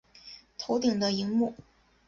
[0.57, 1.53] 头顶的萤幕